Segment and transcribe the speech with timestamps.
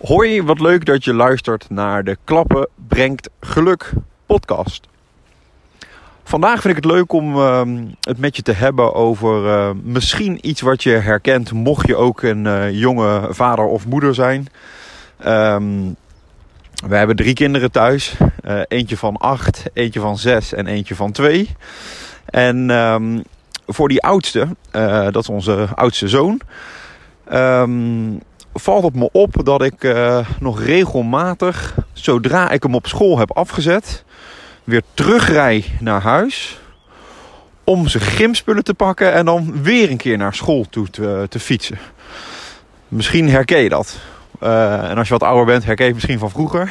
[0.00, 3.92] Hoi, wat leuk dat je luistert naar de Klappen brengt geluk
[4.26, 4.88] podcast.
[6.24, 10.48] Vandaag vind ik het leuk om ehm, het met je te hebben over eh, misschien
[10.48, 14.46] iets wat je herkent mocht je ook een eh, jonge vader of moeder zijn.
[15.18, 15.92] Ehm,
[16.86, 18.16] we hebben drie kinderen thuis.
[18.42, 21.56] Eh, eentje van acht, eentje van zes en eentje van twee.
[22.24, 23.20] En ehm,
[23.66, 24.48] voor die oudste,
[25.10, 26.40] dat is onze oudste zoon
[28.58, 33.36] valt het me op dat ik uh, nog regelmatig, zodra ik hem op school heb
[33.36, 34.04] afgezet,
[34.64, 36.60] weer terugrij naar huis.
[37.64, 41.40] Om zijn gymspullen te pakken en dan weer een keer naar school toe te, te
[41.40, 41.78] fietsen.
[42.88, 43.98] Misschien herken je dat.
[44.42, 46.70] Uh, en als je wat ouder bent, herken je het misschien van vroeger.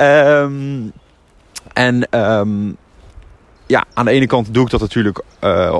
[0.00, 0.92] um,
[1.72, 2.76] en um,
[3.66, 5.78] ja, aan de ene kant doe ik dat natuurlijk uh,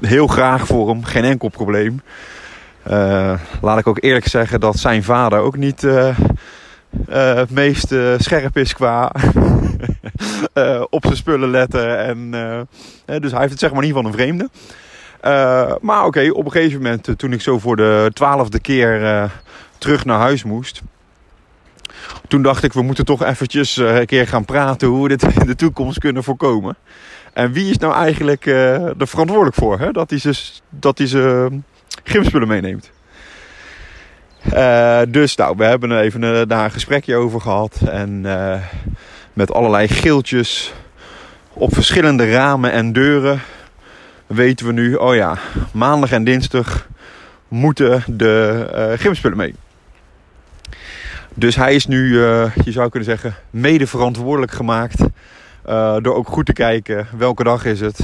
[0.00, 1.04] heel graag voor hem.
[1.04, 2.02] Geen enkel probleem.
[2.86, 6.18] Uh, laat ik ook eerlijk zeggen dat zijn vader ook niet uh,
[7.08, 9.12] uh, het meest scherp is qua
[10.90, 11.98] op zijn spullen letten.
[11.98, 12.30] En,
[13.20, 14.48] dus hij heeft het zeg maar niet van een vreemde.
[15.80, 19.30] maar oké, op een gegeven moment toen ik zo voor de twaalfde keer
[19.78, 20.82] terug naar huis moest.
[22.28, 25.46] Toen dacht ik, we moeten toch eventjes een keer gaan praten hoe we dit in
[25.46, 26.76] de toekomst kunnen voorkomen.
[27.32, 29.78] En wie is nou eigenlijk er verantwoordelijk voor?
[29.78, 29.92] Hè?
[29.92, 31.48] Dat hij ze, dat hij ze
[32.10, 32.90] gymspullen meeneemt.
[34.54, 37.80] Uh, dus nou, we hebben even uh, daar een gesprekje over gehad.
[37.90, 38.54] En uh,
[39.32, 40.72] met allerlei geeltjes
[41.52, 43.40] op verschillende ramen en deuren
[44.26, 45.38] weten we nu, oh ja,
[45.72, 46.88] maandag en dinsdag
[47.48, 49.54] moeten de gymspullen mee.
[51.34, 52.18] Dus hij is nu,
[52.64, 55.00] je zou kunnen zeggen, mede verantwoordelijk gemaakt.
[56.02, 57.98] door ook goed te kijken welke dag is het.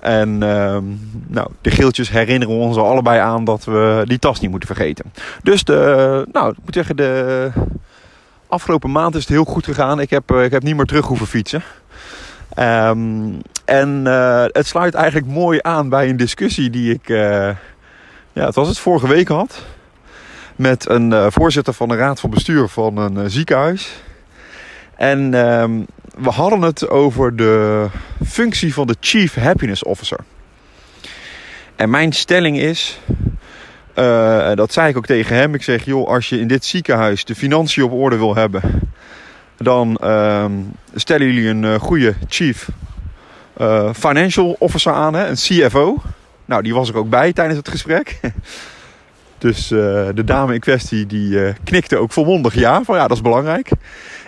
[0.00, 0.78] En uh,
[1.26, 5.12] nou, de geeltjes herinneren ons er allebei aan dat we die tas niet moeten vergeten.
[5.42, 7.50] Dus de, nou, ik moet zeggen, de
[8.46, 10.00] afgelopen maand is het heel goed gegaan.
[10.00, 11.62] Ik heb, eh, ik heb niet meer terug hoeven fietsen.
[12.58, 17.48] Um, en uh, het sluit eigenlijk mooi aan bij een discussie die ik, uh,
[18.32, 19.64] ja, het was het vorige week had.
[20.56, 24.02] Met een voorzitter van de raad van bestuur van een ziekenhuis.
[24.96, 27.86] En um, we hadden het over de
[28.26, 30.18] functie van de Chief Happiness Officer.
[31.76, 33.00] En mijn stelling is,
[33.94, 35.54] uh, dat zei ik ook tegen hem.
[35.54, 38.62] Ik zeg, joh, als je in dit ziekenhuis de financiën op orde wil hebben,
[39.56, 40.44] dan uh,
[40.94, 42.68] stellen jullie een uh, goede Chief
[43.60, 45.26] uh, Financial Officer aan, hè?
[45.26, 46.02] een CFO.
[46.44, 48.20] Nou, die was er ook bij tijdens het gesprek.
[49.38, 53.70] dus de dame in kwestie die knikte ook volmondig ja, van ja, dat is belangrijk.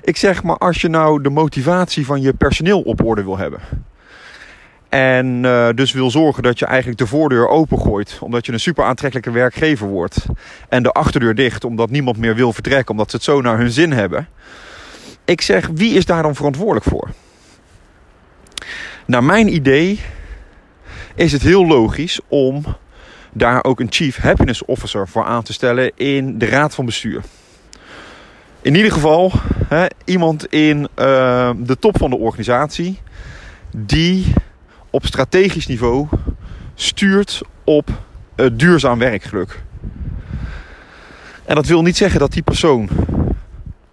[0.02, 3.60] Ik zeg maar, als je nou de motivatie van je personeel op orde wil hebben.
[4.88, 8.18] En uh, dus wil zorgen dat je eigenlijk de voordeur opengooit.
[8.20, 10.26] Omdat je een super aantrekkelijke werkgever wordt.
[10.68, 12.90] En de achterdeur dicht omdat niemand meer wil vertrekken.
[12.90, 14.28] Omdat ze het zo naar hun zin hebben.
[15.24, 17.10] Ik zeg, wie is daar dan verantwoordelijk voor?
[19.06, 20.00] Naar mijn idee
[21.14, 22.64] is het heel logisch om
[23.32, 27.22] daar ook een Chief Happiness Officer voor aan te stellen in de raad van bestuur.
[28.60, 29.32] In ieder geval
[29.66, 32.98] hè, iemand in uh, de top van de organisatie
[33.70, 34.32] die
[34.90, 36.08] op strategisch niveau
[36.74, 37.88] stuurt op
[38.36, 39.62] uh, duurzaam werkgeluk.
[41.44, 42.88] En dat wil niet zeggen dat die persoon,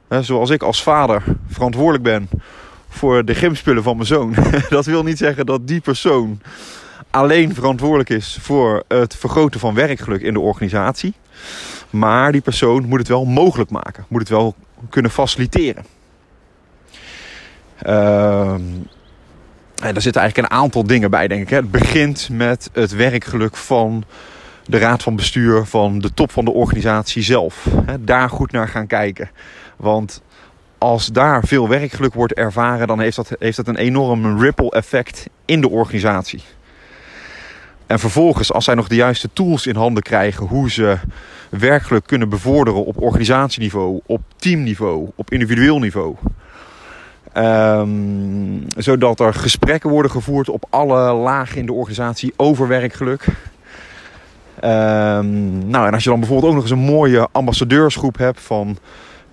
[0.07, 2.29] hè, zoals ik als vader verantwoordelijk ben
[2.89, 4.35] voor de gymspullen van mijn zoon,
[4.69, 6.41] dat wil niet zeggen dat die persoon
[7.15, 11.13] alleen verantwoordelijk is voor het vergroten van werkgeluk in de organisatie.
[11.89, 14.55] Maar die persoon moet het wel mogelijk maken, moet het wel
[14.89, 15.85] kunnen faciliteren.
[17.85, 18.51] Uh,
[19.75, 21.49] en daar zitten eigenlijk een aantal dingen bij, denk ik.
[21.49, 24.03] Het begint met het werkgeluk van
[24.65, 27.67] de raad van bestuur, van de top van de organisatie zelf.
[27.99, 29.29] Daar goed naar gaan kijken.
[29.77, 30.21] Want
[30.77, 35.27] als daar veel werkgeluk wordt ervaren, dan heeft dat, heeft dat een enorm ripple effect
[35.45, 36.41] in de organisatie.
[37.87, 40.97] En vervolgens, als zij nog de juiste tools in handen krijgen hoe ze
[41.49, 46.15] werkelijk kunnen bevorderen op organisatieniveau, op teamniveau, op individueel niveau.
[47.37, 53.25] Um, zodat er gesprekken worden gevoerd op alle lagen in de organisatie over werkgeluk.
[54.63, 58.77] Um, nou, en als je dan bijvoorbeeld ook nog eens een mooie ambassadeursgroep hebt van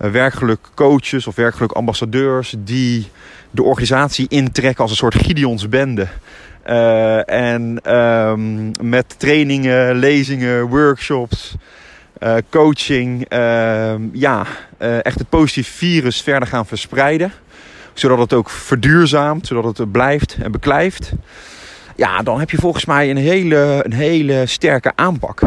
[0.01, 3.07] uh, werkgeluk coaches of werkgeluk ambassadeurs die
[3.51, 6.07] de organisatie intrekken als een soort Gideons bende.
[6.69, 11.55] Uh, en um, met trainingen, lezingen, workshops,
[12.19, 14.45] uh, coaching, uh, ja,
[14.79, 17.31] uh, echt het positieve virus verder gaan verspreiden.
[17.93, 21.11] Zodat het ook verduurzaamt, zodat het blijft en beklijft.
[21.95, 25.41] Ja, dan heb je volgens mij een hele, een hele sterke aanpak.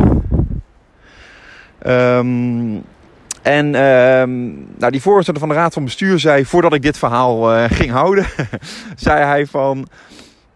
[1.86, 2.82] Um,
[3.42, 4.46] En ehm,
[4.78, 8.26] nou, die voorzitter van de Raad van Bestuur zei, voordat ik dit verhaal ging houden,
[8.96, 9.88] zei hij van...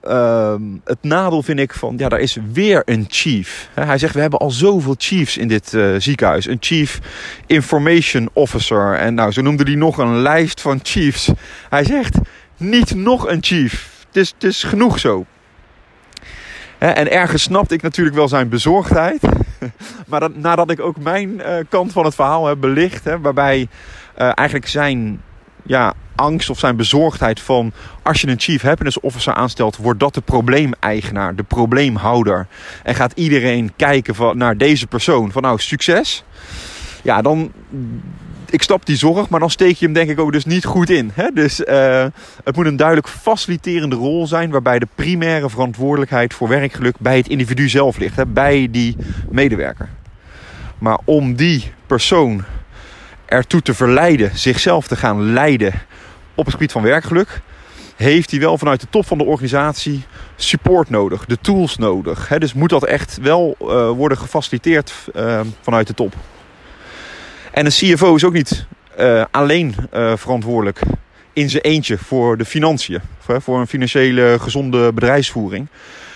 [0.01, 3.69] Ehm, het nadeel vind ik van, ja, daar is weer een chief.
[3.75, 6.47] Hij zegt, we hebben al zoveel chiefs in dit uh, ziekenhuis.
[6.47, 7.01] Een chief
[7.47, 8.95] information officer.
[8.95, 11.31] En nou, zo noemde hij nog een lijst van chiefs.
[11.69, 12.19] Hij zegt,
[12.57, 14.05] niet nog een chief.
[14.07, 15.27] Het is, het is genoeg zo.
[16.79, 19.21] En ergens snapte ik natuurlijk wel zijn bezorgdheid.
[20.07, 23.59] Maar dat, nadat ik ook mijn uh, kant van het verhaal heb belicht, waarbij
[24.19, 25.23] uh, eigenlijk zijn
[25.63, 27.73] ja, angst of zijn bezorgdheid van
[28.03, 32.47] als je een chief happiness officer aanstelt, wordt dat de probleemeigenaar, de probleemhouder.
[32.83, 36.25] En gaat iedereen kijken van, naar deze persoon van nou succes.
[37.03, 37.53] Ja, dan
[38.51, 40.91] ik stap die zorg, maar dan steek je hem denk ik ook dus niet goed
[40.91, 41.11] in.
[41.15, 41.29] Hè?
[41.35, 42.05] Dus uh,
[42.45, 47.29] het moet een duidelijk faciliterende rol zijn, waarbij de primaire verantwoordelijkheid voor werkgeluk bij het
[47.29, 48.27] individu zelf ligt, hè?
[48.27, 48.97] bij die
[49.31, 49.89] medewerker.
[50.79, 52.45] Maar om die persoon
[53.27, 55.73] ertoe te verleiden zichzelf te gaan leiden
[56.41, 57.41] op het gebied van werkgeluk,
[57.97, 60.05] heeft hij wel vanuit de top van de organisatie
[60.37, 62.29] support nodig, de tools nodig.
[62.39, 66.15] Dus moet dat echt wel uh, worden gefaciliteerd uh, vanuit de top.
[67.53, 68.67] En een CFO is ook niet
[68.99, 70.81] uh, alleen uh, verantwoordelijk
[71.33, 75.67] in zijn eentje voor de financiën, voor een financiële gezonde bedrijfsvoering.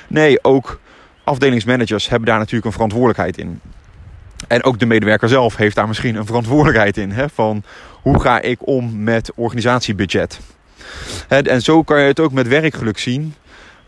[0.09, 0.81] Nee, ook
[1.25, 3.61] afdelingsmanagers hebben daar natuurlijk een verantwoordelijkheid in.
[4.49, 7.11] En ook de medewerker zelf heeft daar misschien een verantwoordelijkheid in.
[7.11, 7.63] Hè, van
[8.03, 10.41] hoe ga ik om met organisatiebudget.
[11.29, 13.35] En zo kan je het ook met werkgeluk zien.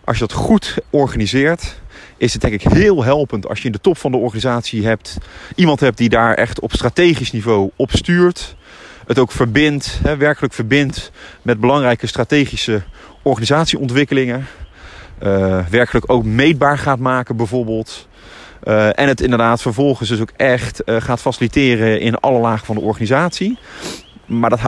[0.05, 1.81] Als je dat goed organiseert,
[2.17, 5.19] is het denk ik heel helpend als je in de top van de organisatie hebt
[5.55, 8.57] iemand hebt die daar echt op strategisch niveau op stuurt.
[9.07, 11.11] Het ook verbindt, werkelijk verbindt
[11.43, 12.83] met belangrijke strategische
[13.23, 14.47] organisatieontwikkelingen.
[15.23, 18.09] Uh, werkelijk ook meetbaar gaat maken bijvoorbeeld.
[18.67, 22.75] Uh, en het inderdaad vervolgens dus ook echt uh, gaat faciliteren in alle lagen van
[22.75, 23.59] de organisatie.
[24.27, 24.61] Maar dat,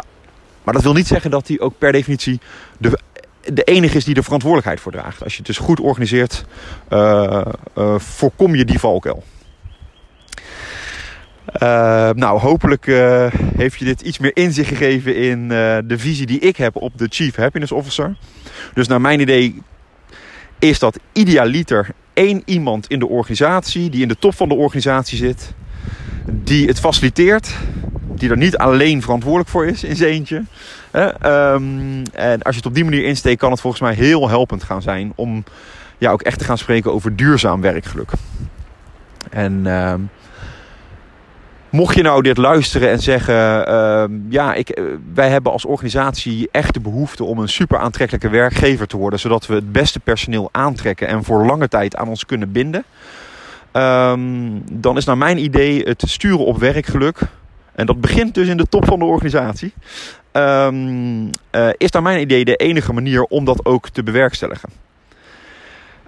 [0.62, 2.40] maar dat wil niet zeggen dat hij ook per definitie
[2.78, 2.98] de
[3.52, 5.22] de enige is die de verantwoordelijkheid voor draagt.
[5.22, 6.44] Als je het dus goed organiseert,
[6.90, 7.46] uh,
[7.96, 9.24] voorkom je die valkuil.
[12.14, 12.86] Nou, hopelijk
[13.56, 17.06] heeft je dit iets meer inzicht gegeven in de visie die ik heb op de
[17.10, 18.16] Chief Happiness Officer.
[18.74, 19.62] Dus naar mijn idee
[20.58, 25.18] is dat idealiter één iemand in de organisatie, die in de top van de organisatie
[25.18, 25.52] zit,
[26.26, 27.54] die het faciliteert,
[28.14, 30.44] die er niet alleen verantwoordelijk voor is in zijn eentje.
[31.24, 34.62] Um, en als je het op die manier insteekt, kan het volgens mij heel helpend
[34.62, 35.44] gaan zijn om
[35.98, 38.10] ja, ook echt te gaan spreken over duurzaam werkgeluk.
[39.30, 39.94] En uh,
[41.70, 44.84] mocht je nou dit luisteren en zeggen: uh, ja, ik, eh,
[45.14, 49.46] wij hebben als organisatie echt de behoefte om een super aantrekkelijke werkgever te worden, zodat
[49.46, 52.84] we het beste personeel aantrekken en voor lange tijd aan ons kunnen binden.
[53.72, 57.20] Um, dan is naar mijn idee het sturen op werkgeluk.
[57.74, 59.72] En dat begint dus in de top van de organisatie.
[60.32, 64.68] Um, uh, is naar mijn idee de enige manier om dat ook te bewerkstelligen.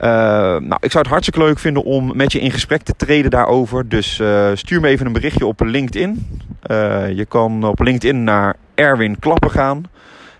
[0.01, 3.31] Uh, nou, ik zou het hartstikke leuk vinden om met je in gesprek te treden
[3.31, 3.89] daarover.
[3.89, 6.41] Dus uh, stuur me even een berichtje op LinkedIn.
[7.15, 9.85] je kan op LinkedIn naar Erwin Klappen gaan.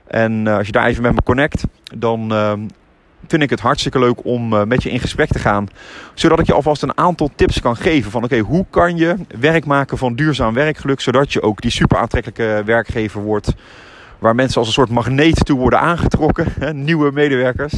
[0.07, 1.65] En als je daar even met me connect,
[1.95, 2.61] dan ehm,
[3.27, 5.69] vind ik het hartstikke leuk om met je in gesprek te gaan.
[6.15, 9.67] Zodat ik je alvast een aantal tips kan geven van oké, hoe kan je werk
[9.67, 11.01] maken van duurzaam werkgeluk.
[11.01, 13.55] Zodat je ook die super aantrekkelijke werkgever wordt.
[14.19, 16.47] Waar mensen als een soort magneet toe worden aangetrokken.
[16.85, 17.75] Nieuwe medewerkers.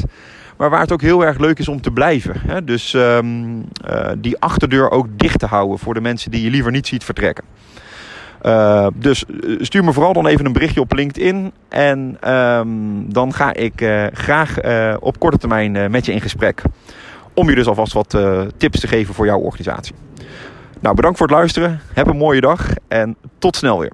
[0.57, 2.35] Maar waar het ook heel erg leuk is om te blijven.
[2.47, 2.65] Hè.
[2.65, 6.71] Dus um, uh, die achterdeur ook dicht te houden voor de mensen die je liever
[6.71, 7.45] niet ziet vertrekken.
[8.43, 9.25] Uh, dus
[9.59, 11.53] stuur me vooral dan even een berichtje op LinkedIn.
[11.69, 14.57] En um, dan ga ik graag
[15.01, 16.63] op korte termijn met je in gesprek.
[17.35, 18.19] Om je dus alvast wat
[18.57, 19.95] tips te geven voor jouw organisatie.
[20.81, 21.81] Nou, bedankt voor het luisteren.
[21.93, 23.93] Heb een mooie dag en tot snel weer.